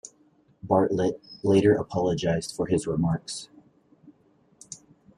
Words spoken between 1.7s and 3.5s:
apologized for his remarks.